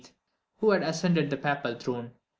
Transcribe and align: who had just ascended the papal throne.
who 0.61 0.71
had 0.71 0.81
just 0.81 0.97
ascended 0.97 1.29
the 1.29 1.37
papal 1.37 1.75
throne. 1.75 2.09